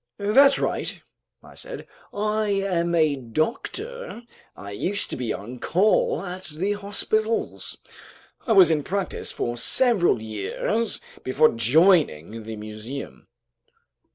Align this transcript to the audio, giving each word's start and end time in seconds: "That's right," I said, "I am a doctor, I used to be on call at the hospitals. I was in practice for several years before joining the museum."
"That's 0.17 0.57
right," 0.57 0.99
I 1.43 1.53
said, 1.53 1.85
"I 2.11 2.49
am 2.49 2.95
a 2.95 3.15
doctor, 3.17 4.23
I 4.55 4.71
used 4.71 5.11
to 5.11 5.15
be 5.15 5.31
on 5.31 5.59
call 5.59 6.23
at 6.25 6.45
the 6.45 6.71
hospitals. 6.71 7.77
I 8.47 8.53
was 8.53 8.71
in 8.71 8.81
practice 8.81 9.31
for 9.31 9.57
several 9.57 10.19
years 10.19 11.01
before 11.23 11.49
joining 11.49 12.41
the 12.45 12.55
museum." 12.55 13.27